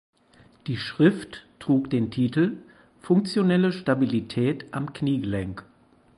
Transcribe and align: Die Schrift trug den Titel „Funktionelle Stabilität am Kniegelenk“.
Die 0.65 0.77
Schrift 0.77 1.45
trug 1.59 1.91
den 1.91 2.09
Titel 2.09 2.57
„Funktionelle 3.03 3.71
Stabilität 3.71 4.65
am 4.71 4.93
Kniegelenk“. 4.93 5.63